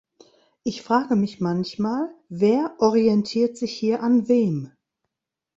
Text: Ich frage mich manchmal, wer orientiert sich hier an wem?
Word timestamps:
Ich 0.63 0.81
frage 0.81 1.15
mich 1.15 1.41
manchmal, 1.41 2.09
wer 2.27 2.73
orientiert 2.79 3.55
sich 3.55 3.73
hier 3.77 4.01
an 4.01 4.27
wem? 4.27 4.71